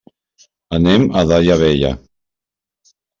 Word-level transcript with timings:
Anem 0.77 1.05
a 1.21 1.23
Daia 1.31 1.57
Vella. 1.65 1.91